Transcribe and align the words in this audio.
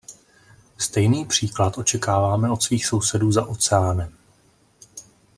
Stejný 0.77 1.25
příklad 1.25 1.77
očekáváme 1.77 2.51
od 2.51 2.63
svých 2.63 2.85
sousedů 2.85 3.31
za 3.31 3.45
oceánem. 3.45 4.17